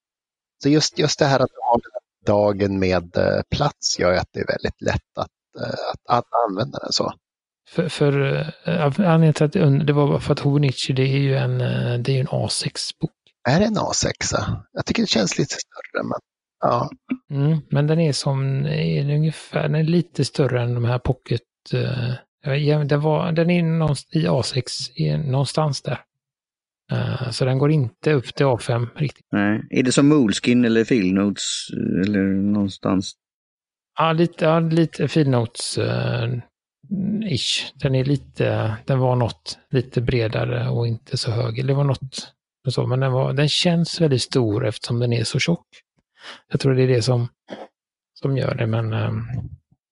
[0.64, 1.80] Så just, just det här att ha
[2.26, 6.92] dagen med eh, plats gör att det är väldigt lätt att, att, att använda den
[6.92, 7.14] så.
[7.70, 8.12] För, för
[8.66, 11.58] anledningen till att det var för att Hobonichi det är ju en,
[12.04, 13.12] det är en A6-bok.
[13.50, 14.36] Är det en A6?
[14.72, 16.04] Jag tycker det känns lite större.
[16.04, 16.20] Men,
[16.60, 16.90] ja.
[17.32, 21.42] Mm, men den är som, är ungefär, den är lite större än de här pocket.
[21.74, 26.00] Uh, den, var, den är någonstans, i A6, i, någonstans där.
[26.92, 29.26] Uh, så den går inte upp till A5 riktigt.
[29.32, 29.62] Nej.
[29.70, 31.68] Är det som Moleskin eller Filnotes
[32.06, 33.14] eller någonstans?
[34.00, 35.78] Ja, lite, ja, lite Filnotes.
[35.78, 36.38] Uh,
[37.24, 37.74] ish.
[37.76, 41.68] Den är lite, den var något lite bredare och inte så hög.
[41.68, 42.34] Det var något
[42.70, 45.68] så, men den, var, den känns väldigt stor eftersom den är så tjock.
[46.52, 47.28] Jag tror det är det som,
[48.14, 48.94] som gör det, men...
[48.94, 49.28] Um,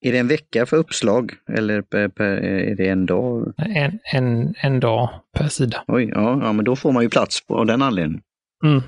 [0.01, 3.53] är det en vecka för uppslag eller per, per, är det en dag?
[3.57, 5.83] En, en, en dag per sida.
[5.87, 8.21] Oj, ja, ja, men då får man ju plats på, av den anledningen.
[8.63, 8.81] Mm.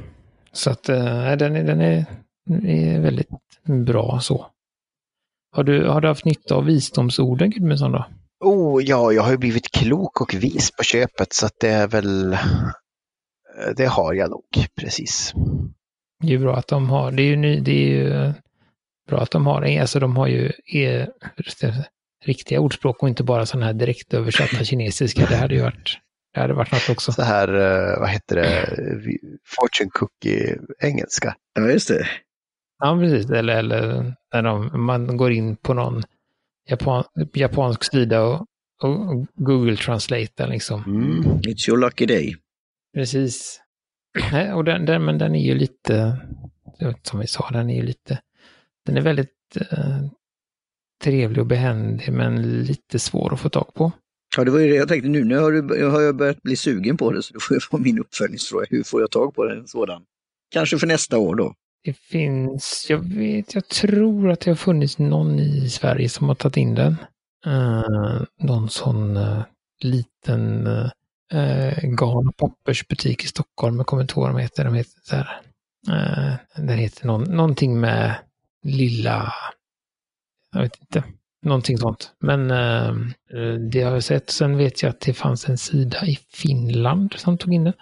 [0.51, 2.05] Så att uh, den, är, den är,
[2.65, 3.29] är väldigt
[3.63, 4.45] bra så.
[5.51, 7.91] Har du, har du haft nytta av visdomsorden, Gudmundsson?
[7.91, 8.05] Då?
[8.39, 11.87] Oh, ja, jag har ju blivit klok och vis på köpet så att det är
[11.87, 12.37] väl...
[13.75, 14.43] Det har jag nog,
[14.79, 15.33] precis.
[16.19, 18.33] Det är ju bra att de har, det är ju, det är ju
[19.07, 21.09] bra att de har alltså de har ju är,
[22.25, 25.25] riktiga ordspråk och inte bara sådana här direktöversatta kinesiska.
[25.29, 25.97] Det hade ju varit
[26.33, 27.11] Det hade varit något också.
[27.11, 28.65] Så här, eh, vad heter det,
[29.45, 31.35] fortune cookie engelska.
[31.53, 32.07] Ja, just det.
[32.81, 33.29] Ja, precis.
[33.29, 36.03] Eller, eller när de, man går in på någon
[36.69, 38.47] japan, japansk sida och,
[38.83, 40.83] och Google Translate liksom.
[40.83, 41.23] Mm.
[41.39, 42.35] It's your lucky day.
[42.93, 43.61] Precis.
[44.31, 46.17] Nej, Och den, den, men den är ju lite,
[47.03, 48.19] som vi sa, den är ju lite,
[48.85, 50.05] den är väldigt eh,
[51.03, 53.91] trevlig och behändig men lite svår att få tag på.
[54.37, 55.23] Ja, det var ju det jag tänkte nu.
[55.23, 57.77] Nu har, du, har jag börjat bli sugen på det, så då får jag få
[57.77, 58.65] min uppföljningsfråga.
[58.69, 60.03] Hur får jag tag på en sådan?
[60.51, 61.53] Kanske för nästa år då.
[61.83, 66.35] Det finns, jag vet, jag tror att det har funnits någon i Sverige som har
[66.35, 66.95] tagit in den.
[67.47, 69.43] Uh, någon sån uh,
[69.83, 70.89] liten eh,
[71.33, 74.65] uh, garn och pappersbutik i Stockholm, jag kommer inte ihåg vad de heter.
[74.65, 75.41] De heter så här,
[75.89, 78.15] uh, den heter någon, någonting med
[78.63, 79.33] lilla,
[80.53, 81.03] jag vet inte,
[81.45, 82.11] någonting sånt.
[82.19, 82.95] Men uh,
[83.71, 84.29] det har jag sett.
[84.29, 87.73] Sen vet jag att det fanns en sida i Finland som tog in den.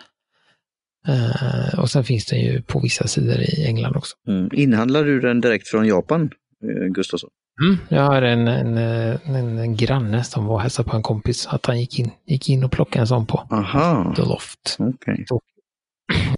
[1.07, 4.15] Uh, och sen finns den ju på vissa sidor i England också.
[4.27, 4.49] Mm.
[4.53, 6.31] Inhandlar du den direkt från Japan,
[6.63, 7.29] eh, Gustafsson?
[7.61, 11.47] Mm, jag har en, en, en, en granne som var och hälsade på en kompis,
[11.47, 14.77] att han gick in, gick in och plockade en sån på Aha, The Loft.
[14.79, 15.25] okej.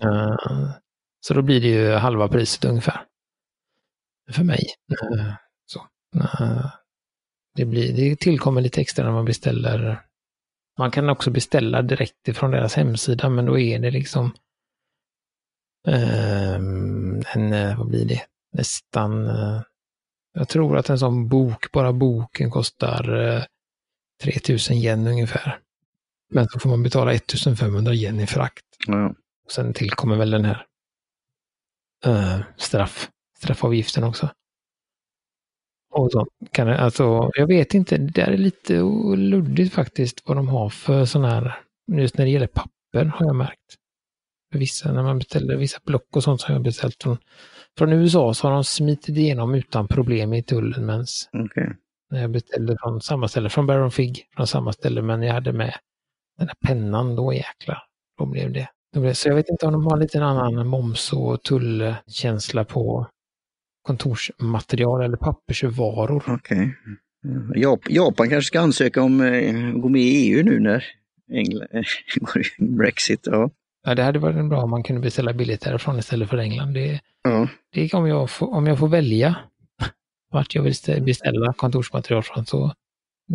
[0.06, 0.71] Uh,
[1.19, 3.02] så då blir det ju halva priset ungefär.
[4.32, 4.63] För mig.
[4.91, 5.34] Uh,
[5.65, 5.88] så.
[7.56, 10.02] Det, blir, det tillkommer lite extra när man beställer.
[10.78, 14.34] Man kan också beställa direkt ifrån deras hemsida, men då är det liksom
[15.88, 18.22] en, eh, vad blir det,
[18.54, 19.62] nästan, eh,
[20.34, 23.44] jag tror att en sån bok, bara boken kostar eh,
[24.24, 25.60] 3000 yen ungefär.
[26.34, 28.65] Men så får man betala 1500 yen i frakt.
[28.88, 29.10] Ja.
[29.46, 30.65] Och sen tillkommer väl den här
[32.06, 34.30] eh, straff, straffavgiften också.
[35.94, 38.74] Och så kan det, alltså, jag vet inte, det där är lite
[39.17, 41.60] luddigt faktiskt vad de har för sån här,
[41.91, 43.78] just när det gäller papper har jag märkt.
[44.52, 47.18] Vissa, när man beställer vissa block och sånt som jag beställt från,
[47.78, 51.74] från USA så har de smitit igenom utan problem i tullen medan Okej.
[52.12, 55.54] när jag beställde från samma ställe, från Baron Fig, från samma ställe, men jag hade
[55.54, 55.74] med
[56.38, 57.84] den där pennan, då jäklar,
[58.18, 58.68] då blev det.
[58.94, 62.66] Då blev, så jag vet inte om de har en liten annan moms och tullkänsla
[62.66, 63.08] på
[63.82, 66.24] kontorsmaterial eller pappersvaror.
[67.56, 70.84] Jap- Japan kanske ska ansöka om eh, att gå med i EU nu när
[71.32, 71.68] England
[72.78, 73.20] Brexit.
[73.24, 73.50] Ja.
[73.84, 76.74] Ja, det hade varit bra om man kunde beställa billigt därifrån istället för England.
[76.74, 77.48] Det, Ja.
[77.74, 79.36] det är om jag, får, om jag får välja
[80.32, 82.74] vart jag vill stä- beställa kontorsmaterial från så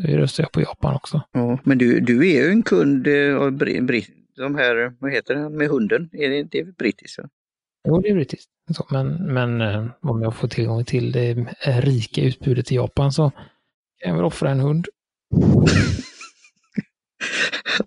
[0.02, 1.20] röstar jag på Japan också.
[1.32, 1.58] ja.
[1.64, 5.34] Men du, du är ju en kund eh, av Bri- Brit- de här, vad heter
[5.34, 6.10] det, med hunden?
[6.12, 7.18] Är det inte brittiskt?
[7.18, 7.24] Ja?
[7.88, 8.50] Jo, det är brittiskt.
[8.76, 11.34] Så, men men eh, om jag får tillgång till det
[11.66, 13.30] rika utbudet i Japan så
[13.98, 14.86] kan jag väl offra en hund.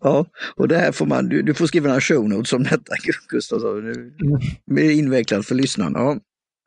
[0.01, 0.25] ja,
[0.55, 2.93] och det här får man, du, du får skriva några show notes om detta
[3.29, 3.85] Gustafsson.
[3.91, 4.13] Nu
[4.65, 5.99] blir det invecklat för lyssnarna.
[5.99, 6.17] Ja.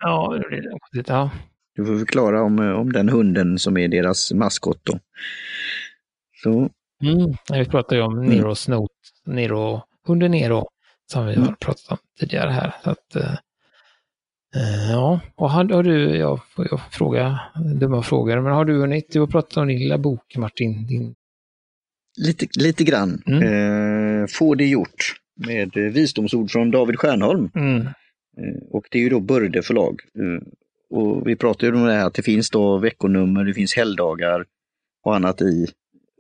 [0.04, 1.08] Ja, det blir konstigt.
[1.08, 1.30] Ja.
[1.74, 4.98] Du får förklara om, eh, om den hunden som är deras maskot då.
[6.42, 6.70] Så,
[7.02, 7.32] Mm.
[7.52, 8.94] Vi pratade ju om Neros Note,
[9.26, 10.66] Nero, hunden Nero,
[11.12, 12.74] som vi har pratat om tidigare här.
[12.85, 13.32] Så att, eh,
[14.56, 17.40] eh, ja, och har, har du, jag får jag fråga,
[17.80, 21.14] dumma frågor, men har du hunnit, du har pratat om din lilla bok Martin, din,
[22.18, 23.22] lite, lite grann.
[23.27, 23.42] Mm.
[24.22, 25.14] Eh, få det gjort
[25.46, 27.51] med eh, visdomsord från David Stjärnholm.
[27.55, 27.87] mm,
[28.38, 30.01] Eh, Och det är ju då Börde förlag.
[30.18, 30.42] Eh,
[30.90, 34.44] Och vi pratar ju om det här att det finns då veckonummer, det finns helgdagar
[35.05, 35.68] och annat i.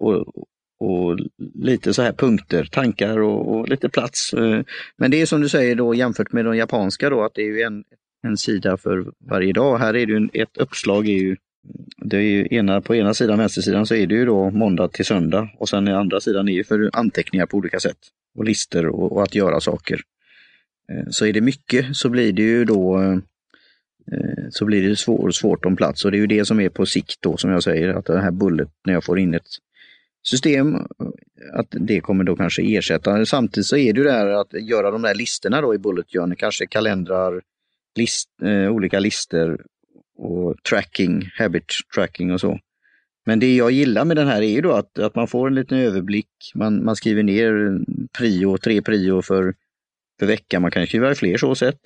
[0.00, 0.26] Och,
[0.80, 1.18] och
[1.54, 4.34] lite så här punkter, tankar och, och lite plats.
[4.96, 7.46] Men det är som du säger då jämfört med de japanska då att det är
[7.46, 7.84] ju en,
[8.26, 9.78] en sida för varje dag.
[9.78, 11.36] Här är det ju en, ett uppslag är ju
[11.96, 15.04] det är ju ena, på ena sidan, vänstersidan, så är det ju då måndag till
[15.04, 17.98] söndag och sen den andra sidan är ju för anteckningar på olika sätt.
[18.34, 20.00] Och listor och, och att göra saker.
[20.92, 23.12] Eh, så är det mycket så blir det ju då eh,
[24.12, 26.68] eh, så blir det svår, svårt om plats och det är ju det som är
[26.68, 29.48] på sikt då som jag säger att det här bullet när jag får in ett
[30.24, 30.76] system
[31.52, 33.26] att det kommer då kanske ersätta.
[33.26, 36.06] Samtidigt så är det ju det här att göra de där listorna då i Bullet
[36.12, 37.42] Journey, kanske kalendrar,
[37.96, 39.64] list, eh, olika listor
[40.22, 42.58] och tracking, habit tracking och så.
[43.26, 45.54] Men det jag gillar med den här är ju då att, att man får en
[45.54, 46.52] liten överblick.
[46.54, 47.78] Man, man skriver ner
[48.18, 49.54] prio, tre prio för,
[50.18, 50.62] för veckan.
[50.62, 51.80] Man kan skriva i fler så sätt.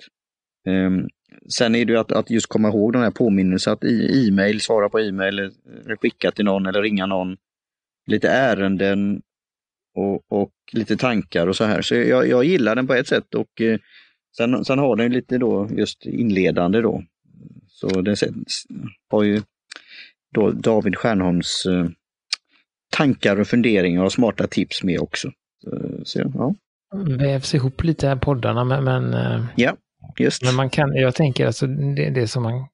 [0.67, 1.07] Um,
[1.49, 4.89] sen är det ju att, att just komma ihåg den här påminnelsen att e-mail, svara
[4.89, 5.51] på e-mail,
[6.01, 7.37] skicka till någon eller ringa någon.
[8.07, 9.21] Lite ärenden
[9.95, 11.81] och, och lite tankar och så här.
[11.81, 13.79] Så jag, jag gillar den på ett sätt och eh,
[14.37, 17.03] sen, sen har den lite då just inledande då.
[17.67, 18.15] Så det
[19.09, 19.41] har ju
[20.33, 21.89] då David Stjärnholms eh,
[22.89, 25.31] tankar och funderingar och smarta tips med också.
[25.63, 26.55] Så, så, ja.
[27.17, 29.77] Vävs ihop lite här poddarna, men, men, eh, ja,
[30.17, 30.43] just.
[30.43, 32.67] men man kan, jag tänker alltså det, det som man,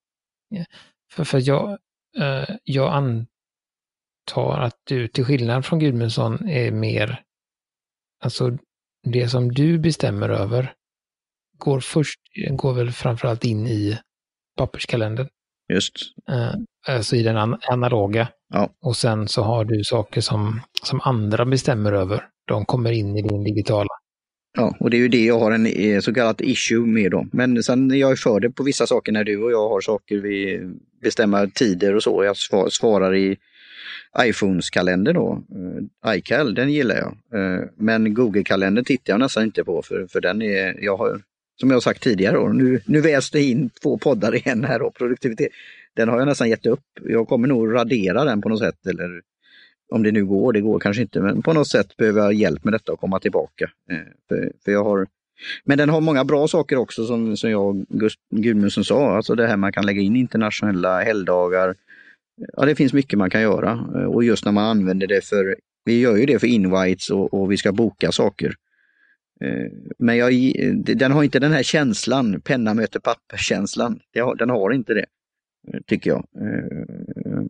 [1.12, 1.78] för, för jag,
[2.20, 7.22] eh, jag antar att du till skillnad från Gudmundsson är mer,
[8.24, 8.58] alltså
[9.04, 10.74] det som du bestämmer över
[11.58, 14.00] går först, går väl framförallt in i
[14.58, 15.28] papperskalendern.
[15.74, 15.94] Just.
[16.30, 16.54] Eh,
[16.88, 18.28] alltså i den an analoga.
[18.54, 18.70] Ja.
[18.82, 22.26] Och sen så har du saker som, som andra bestämmer över.
[22.48, 23.90] De kommer in i din digitala.
[24.58, 27.26] Ja, och det är ju det jag har en eh, så kallat issue med då.
[27.32, 30.18] Men sen är jag för det på vissa saker när du och jag har saker
[30.18, 30.62] vi
[31.02, 32.24] bestämmer tider och så.
[32.24, 33.38] Jag svar, svarar i
[34.20, 37.18] iPhones kalender då, uh, iCal, den gillar jag.
[37.78, 41.22] Men Google-kalendern tittar jag nästan inte på för, för den är, jag har,
[41.60, 44.96] som jag sagt tidigare, och nu, nu väs det in två poddar igen här och
[44.96, 45.50] produktivitet.
[45.96, 46.84] Den har jag nästan gett upp.
[47.04, 49.22] Jag kommer nog radera den på något sätt eller
[49.92, 52.64] om det nu går, det går kanske inte, men på något sätt behöver jag hjälp
[52.64, 53.70] med detta och komma tillbaka.
[53.92, 55.08] Eh, för, för jag har
[55.66, 57.86] men den har många bra saker också som, som jag
[58.30, 61.76] Gudmundsson sa, alltså det här man kan lägga in internationella helgdagar,
[62.36, 65.56] Ja, det finns mycket man kan göra eh, och just när man använder det för,
[65.86, 68.54] vi gör ju det för invites och, och vi ska boka saker.
[69.44, 70.34] Eh, men jag,
[70.98, 74.00] den har inte den här känslan, penna möter papper-känslan.
[74.38, 75.06] Den har inte det,
[75.74, 76.26] eh, tycker jag.
[76.42, 77.42] Eh,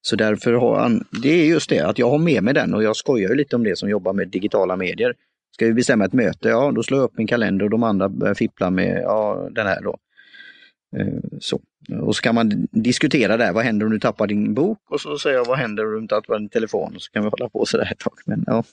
[0.00, 2.82] så därför har han, det är just det att jag har med mig den och
[2.82, 5.14] jag skojar lite om det som jobbar med digitala medier.
[5.54, 8.08] Ska vi bestämma ett möte, ja då slår jag upp min kalender och de andra
[8.08, 9.96] börjar fippla med ja, den här då.
[11.40, 11.60] Så.
[12.00, 14.78] Och så kan man diskutera där, vad händer om du tappar din bok?
[14.90, 16.96] Och så säger jag, vad händer om du tappar din telefon?
[16.96, 18.14] Och så kan vi hålla på sådär ett tag.
[18.26, 18.64] Men, ja.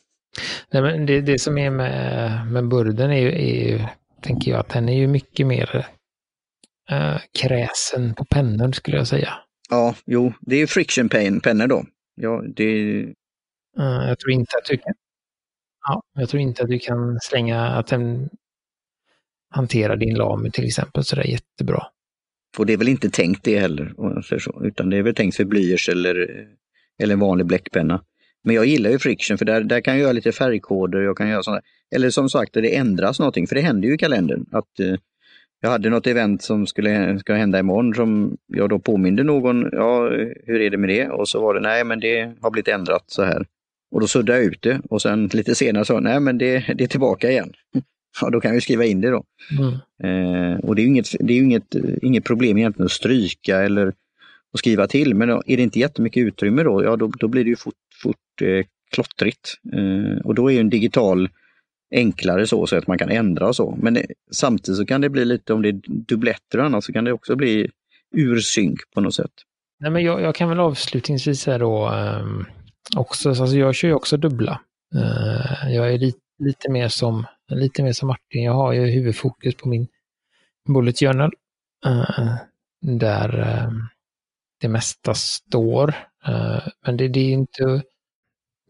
[0.72, 3.80] Nej, men det, det som är med, med burden är ju, är ju,
[4.22, 5.88] tänker jag, att den är ju mycket mer
[6.91, 9.34] äh, kräsen på pennor skulle jag säga.
[9.69, 11.86] Ja, jo, det är friction pain pennor då.
[12.15, 13.02] Ja, det...
[13.80, 14.93] Äh, jag tror inte att du kan
[15.88, 18.30] Ja, jag tror inte att du kan slänga att den
[19.50, 21.84] hanterar din lame till exempel sådär jättebra.
[22.58, 23.93] Och det är väl inte tänkt det heller,
[24.65, 26.48] utan det är väl tänkt för blyerts eller,
[27.02, 28.04] eller en vanlig bläckpenna.
[28.43, 31.29] Men jag gillar ju friction för där, där kan jag göra lite färgkoder, jag kan
[31.29, 31.62] göra sådana.
[31.95, 34.45] Eller som sagt, det ändras någonting, för det händer ju i kalendern.
[34.51, 34.95] Att, eh,
[35.62, 40.10] jag hade något event som skulle ska hända imorgon som jag då påminde någon, ja
[40.45, 41.10] hur är det med det?
[41.10, 43.45] Och så var det, nej men det har blivit ändrat så här.
[43.91, 46.84] Och då suddade jag ut det och sen lite senare sa nej men det, det
[46.84, 47.53] är tillbaka igen.
[48.21, 49.23] ja, då kan vi skriva in det då.
[49.60, 49.73] Mm.
[50.03, 53.88] Eh, och det är ju inget, det är inget, inget problem egentligen att stryka eller
[54.53, 57.49] att skriva till, men är det inte jättemycket utrymme då, ja då, då blir det
[57.49, 59.53] ju fort, fort eh, klottrigt.
[59.73, 61.29] Eh, och då är ju en digital
[61.91, 63.77] enklare så, så att man kan ändra och så.
[63.81, 66.93] Men eh, samtidigt så kan det bli lite, om det är dubbletter och annat, så
[66.93, 67.69] kan det också bli
[68.15, 69.31] ur synk på något sätt.
[69.79, 72.25] Nej, men jag, jag kan väl avslutningsvis säga då eh,
[72.95, 74.61] också, alltså jag kör ju också dubbla.
[74.95, 78.43] Eh, jag är lite, lite mer som lite mer som Martin.
[78.43, 79.87] Jag har ju huvudfokus på min
[80.67, 81.31] bullet journal.
[81.85, 82.35] Eh,
[82.81, 83.87] där ehm,
[84.61, 85.95] det mesta står.
[86.85, 87.83] Men det, det, är inte,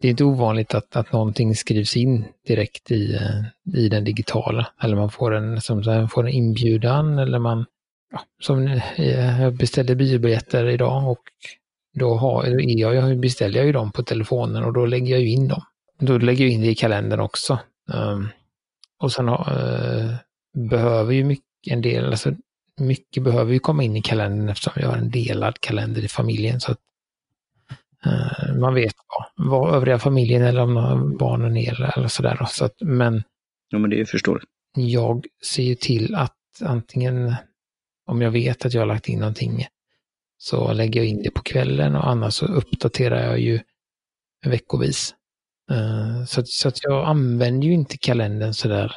[0.04, 4.66] det är inte ovanligt att, att någonting skrivs in direkt i, eh, i den digitala.
[4.82, 7.66] Eller man får en, som, får en inbjudan eller man,
[8.12, 11.22] ja, som eh, jag beställde biobiljetter idag och
[11.94, 15.20] då har, är jag, jag beställer jag ju dem på telefonen och då lägger jag
[15.20, 15.62] ju in dem.
[15.98, 17.58] Då lägger jag in det i kalendern också.
[17.92, 18.28] Um,
[18.98, 20.14] och sen uh,
[20.54, 22.34] behöver ju mycket, en del, alltså
[22.80, 26.60] mycket behöver ju komma in i kalendern eftersom jag har en delad kalender i familjen.
[26.60, 26.78] Så att
[28.60, 32.46] man vet vad, vad övriga familjen eller om barnen är eller sådär.
[32.48, 33.22] Så att, men,
[33.68, 34.42] ja, men det förstår
[34.76, 37.34] jag ser ju till att antingen
[38.06, 39.66] om jag vet att jag har lagt in någonting
[40.38, 43.60] så lägger jag in det på kvällen och annars så uppdaterar jag ju
[44.46, 45.14] veckovis.
[45.70, 48.96] Uh, så, att, så att jag använder ju inte kalendern sådär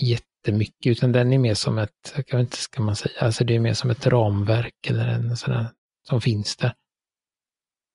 [0.00, 3.54] jättemycket, utan den är mer som ett, jag vet inte ska man säga, alltså det
[3.54, 5.66] är mer som ett ramverk eller en sådär
[6.08, 6.74] som finns där.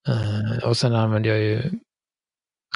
[0.09, 1.71] Uh, och sen använder jag ju,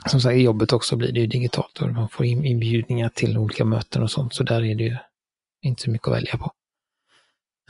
[0.10, 3.66] som sagt i jobbet också blir det ju digitalt och man får inbjudningar till olika
[3.66, 4.98] möten och sånt, så där är det ju
[5.62, 6.52] inte så mycket att välja på.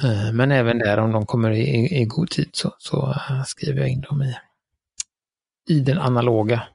[0.04, 3.80] Uh, men även där om de kommer i, i god tid så, så eh, skriver
[3.80, 4.36] jag in dem i,
[5.74, 6.67] i den analoga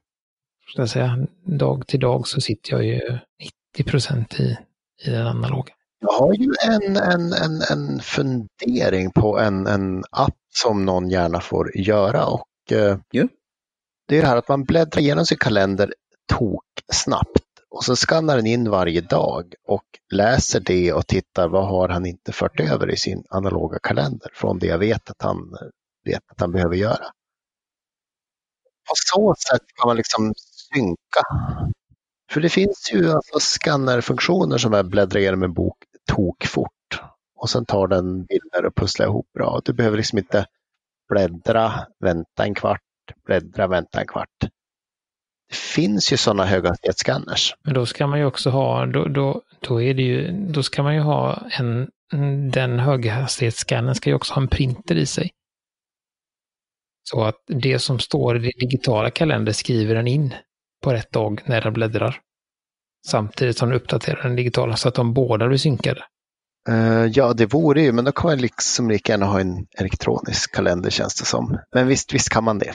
[0.75, 3.19] ska jag säga, dag till dag så sitter jag ju
[3.77, 4.59] 90 procent i,
[5.05, 5.73] i den analoga.
[6.01, 11.41] Jag har ju en, en, en, en fundering på en, en app som någon gärna
[11.41, 12.99] får göra och yeah.
[14.09, 15.95] det är det här att man bläddrar igenom sin kalender
[16.27, 21.69] tok snabbt och så skannar den in varje dag och läser det och tittar vad
[21.69, 25.39] har han inte fört över i sin analoga kalender från det jag vet att han
[26.05, 27.05] vet att han behöver göra.
[28.89, 30.33] På så sätt kan man liksom
[30.75, 31.21] synka.
[32.33, 37.01] För det finns ju alltså skannerfunktioner som är bläddra igenom en bok tokfort
[37.37, 39.61] och sen tar den bilder och pusslar ihop bra.
[39.65, 40.47] Du behöver liksom inte
[41.09, 42.81] bläddra, vänta en kvart,
[43.27, 44.29] bläddra, vänta en kvart.
[45.49, 47.55] Det finns ju sådana höghastighetsscanners.
[47.65, 50.83] Men då ska man ju också ha, då, då, då är det ju, då ska
[50.83, 51.91] man ju ha en,
[52.51, 55.31] den höghastighetsscannern ska ju också ha en printer i sig.
[57.03, 60.35] Så att det som står i den digitala kalendern skriver den in
[60.83, 62.21] på rätt dag när den bläddrar.
[63.07, 66.05] Samtidigt som den uppdaterar den digitala så att de båda blir synkade.
[66.69, 70.55] Uh, ja, det vore ju, men då kan man liksom lika gärna ha en elektronisk
[70.55, 71.59] kalender känns det som.
[71.73, 72.73] Men visst, visst kan man det.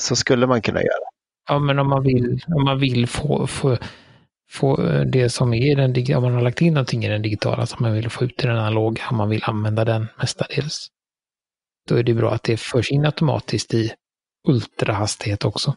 [0.00, 1.08] Så skulle man kunna göra.
[1.48, 3.78] Ja, men om man vill, om man vill få, få,
[4.50, 7.66] få eh, det som är den om man har lagt in någonting i den digitala
[7.66, 10.88] som man vill få ut i den analoga, om man vill använda den mestadels.
[11.88, 13.92] Då är det bra att det förs in automatiskt i
[14.48, 15.74] ultrahastighet också.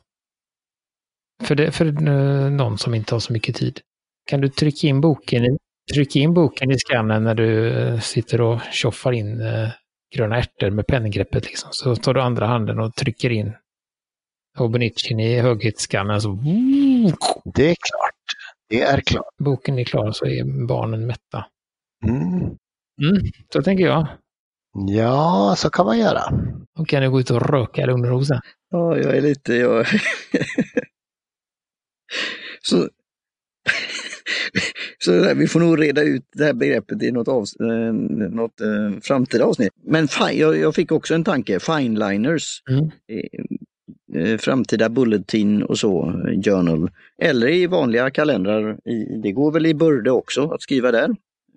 [1.43, 3.79] För, det, för eh, någon som inte har så mycket tid.
[4.25, 5.57] Kan du trycka in boken i,
[5.93, 9.69] trycka in boken i skannern när du eh, sitter och tjoffar in eh,
[10.15, 11.69] gröna ärtor med penngreppet liksom.
[11.71, 13.54] Så tar du andra handen och trycker in
[14.60, 16.30] Obenichin i höghetsskannern så...
[17.54, 18.15] Det är klart.
[18.69, 19.36] Det är klart.
[19.38, 21.45] Boken är klar så är barnen mätta.
[22.06, 22.58] Mm.
[23.01, 24.08] Mm, så tänker jag.
[24.88, 26.21] Ja, så kan man göra.
[26.80, 28.23] Och kan du gå ut och röka lugn och.
[28.69, 29.54] Ja, jag är lite...
[29.54, 29.86] Jag...
[32.62, 32.89] så
[35.03, 37.93] så där, vi får nog reda ut det här begreppet i något, av, eh,
[38.31, 39.73] något eh, framtida avsnitt.
[39.85, 42.63] Men fi, jag, jag, fick också en tanke, fineliners.
[42.69, 42.91] Mm.
[43.07, 46.13] Eh, eh, framtida bulletin och så,
[46.45, 46.91] journal.
[47.21, 48.77] Eller i vanliga kalendrar.
[48.89, 51.09] I, det går väl i Burde också att skriva där.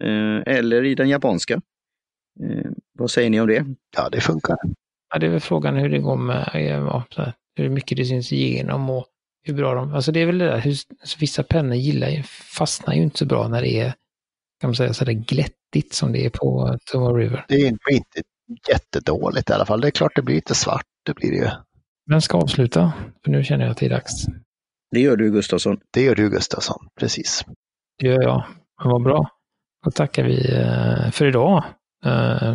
[0.03, 1.55] Eh, eller i den japanska.
[2.43, 3.65] Eh, vad säger ni om det?
[3.97, 4.57] Ja, det funkar.
[5.13, 7.05] Ja, det är väl frågan hur det går med, ja,
[7.57, 9.07] hur mycket det syns igenom och
[9.45, 12.23] hur bra de, alltså det är väl det där, hur, alltså vissa pennor gillar ju,
[12.57, 13.95] fastnar ju inte så bra när det är,
[14.61, 17.45] kan man säga, sådär glättigt som det är på Tomorrow River.
[17.49, 18.23] Det är inte
[18.69, 19.81] jättedåligt i alla fall.
[19.81, 21.51] Det är klart det blir lite svart, det blir det ju.
[22.11, 22.93] Vem ska avsluta?
[23.25, 24.27] För nu känner jag att det är dags.
[24.91, 25.81] Det gör du Gustafsson.
[25.91, 27.45] Det gör du Gustafsson, precis.
[27.99, 28.45] Det gör jag.
[28.83, 29.31] Men vad bra.
[29.85, 31.65] Då tackar vi eh, för idag.
[32.07, 32.53] Uh,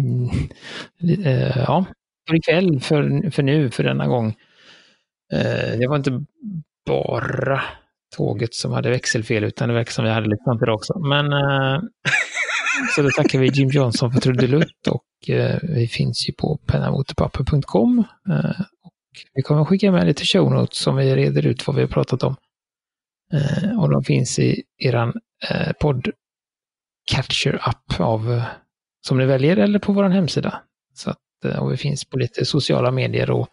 [0.00, 1.84] uh, ja,
[2.28, 4.34] för ikväll, för, för nu, för denna gång.
[5.34, 6.24] Eh, det var inte
[6.86, 7.62] bara
[8.16, 10.98] tåget som hade växelfel, utan det verkar som vi hade lite sånt idag också.
[10.98, 11.82] Men eh,
[12.94, 18.04] så då tackar vi Jim Johnson för trudelutt och eh, vi finns ju på pennamotorpapper.com.
[18.30, 18.60] Eh,
[19.34, 22.22] vi kommer skicka med lite show notes som vi reder ut vad vi har pratat
[22.22, 22.36] om.
[23.32, 25.12] Eh, och de finns i eran
[25.50, 26.08] eh, podd
[27.10, 28.42] Catcher-app av
[29.06, 30.62] som ni väljer eller på vår hemsida.
[30.94, 33.48] Så att, och vi finns på lite sociala medier och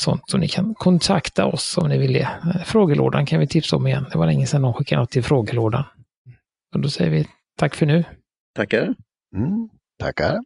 [0.00, 0.22] sånt.
[0.26, 2.28] Så ni kan kontakta oss om ni vill det.
[2.64, 4.06] Frågelådan kan vi tipsa om igen.
[4.12, 5.84] Det var länge sedan någon skickade något till frågelådan.
[6.74, 7.26] Och då säger vi
[7.58, 8.04] tack för nu.
[8.56, 8.94] Tackar.
[9.36, 10.40] Mm, tackar.